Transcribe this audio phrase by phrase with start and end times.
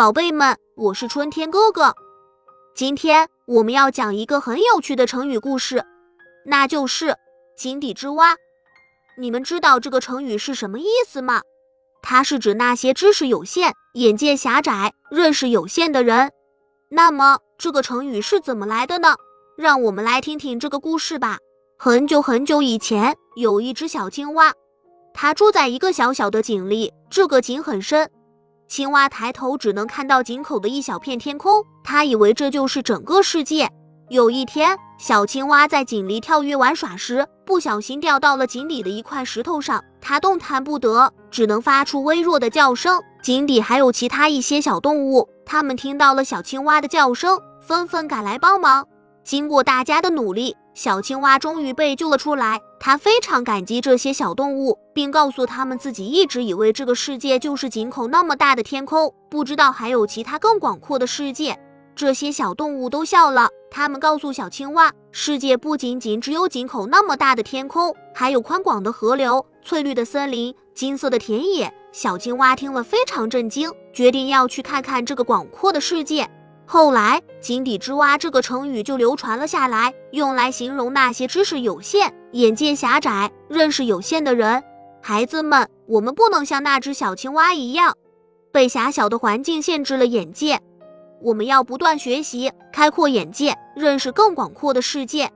[0.00, 1.94] 宝贝们，我是春天哥哥。
[2.74, 5.84] 今天我们要讲一个很有趣的成语故事，
[6.46, 7.14] 那就是
[7.54, 8.34] “井底之蛙”。
[9.20, 11.42] 你们知道这个成语是什么意思吗？
[12.00, 16.32] 它是指那些知识有限、眼界狭窄、认识有限的人。
[16.88, 19.16] 那么这个成语是怎么来的呢？
[19.54, 21.36] 让我们来听听这个故事吧。
[21.76, 24.54] 很久很久以前，有一只小青蛙，
[25.12, 28.10] 它住在一个小小的井里，这个井很深。
[28.70, 33.68] 青蛙抬头只能看到井口的一小片天空，它以为这就是整个世界。
[34.08, 43.02] 有一天，小青蛙在井里跳跃玩耍时，不小心掉到了井底的一块石头上，它动弹不得，只能发出微弱的叫声。
[43.24, 48.86] 井底还有其他一些小动物，它们听到了小青蛙的叫声，纷纷赶来帮忙。
[49.24, 52.58] 经过大家的努力，小青蛙终于被救了出来。
[52.78, 61.54] 它非常感激这些小动物，并告诉他们自己一直以为这个世界就是井口那么大的天空，不知道还有其他更广阔的世界。
[61.94, 63.50] 这些小动物都笑了。
[63.70, 71.70] 他们告诉小青蛙，世界不仅仅只有井口那么大的天空，还有宽广的河流、翠绿的森林、金色的田野。
[71.92, 76.26] 小青蛙听了非常震惊，决定要去看看这个广阔的世界。
[76.72, 84.62] 后来，“井底之蛙”这个成语就流传了下来，用来形容那些知识有限、眼界狭窄、认识有限的人。
[85.02, 87.96] 孩子们，我们不能像那只小青蛙一样，
[88.52, 90.60] 被狭小的环境限制了眼界。
[91.20, 95.28] 我们要不断学习，开阔眼界，认识更广阔的世界。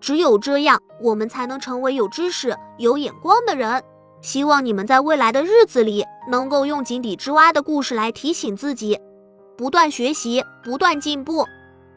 [0.00, 3.80] 只有这样，我们才能成为有知识、有眼光的人。
[4.20, 8.98] 希望你们在未来的日子里，能够用“井底之蛙”的故事来提醒自己。
[9.56, 11.46] 不断学习，不断进步，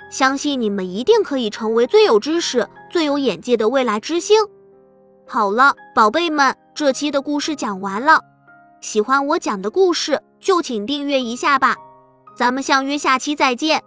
[0.10, 4.38] 相信你们一定可以成为最有知识、最有眼界的未来之星。
[5.28, 8.22] 好了，宝贝们，这期的故事讲完了。
[8.82, 11.76] 喜欢我讲的故事，就请订阅一下吧。
[12.36, 13.82] 咱们相约下期再见。